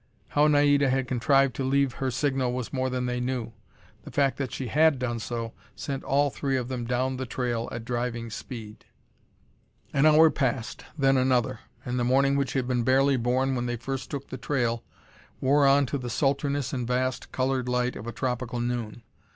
[0.29, 3.53] How Naida had contrived to leave her signal was more than they knew.
[4.03, 7.69] The fact that she had done so, sent all three of them down the trail
[7.71, 8.85] at driving speed.
[9.93, 13.75] An hour passed, then another, and the morning which had been barely born when they
[13.77, 14.83] first took the trail,
[15.39, 19.03] wore on to the sultriness and vast, colored light of a tropical noon.